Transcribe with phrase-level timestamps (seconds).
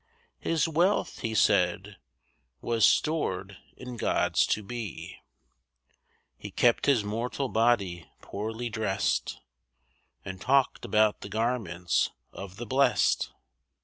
[0.39, 1.97] His wealth, he said,
[2.59, 5.17] was stored in God's To Be.
[6.35, 9.39] He kept his mortal body poorly drest,
[10.25, 13.31] And talked about the garments of the blest.